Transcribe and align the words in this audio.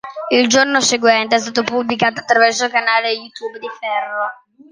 Il 0.31 0.47
giorno 0.47 0.81
seguente 0.81 1.35
è 1.35 1.39
stato 1.39 1.61
pubblicato 1.63 2.21
attraverso 2.21 2.65
il 2.65 2.71
canale 2.71 3.11
YouTube 3.11 3.59
di 3.59 3.69
Ferro. 3.77 4.29